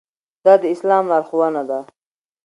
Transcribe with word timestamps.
دا 0.45 0.53
د 0.61 0.63
اسلام 0.75 1.03
لارښوونه 1.11 1.61
ده. 1.69 1.79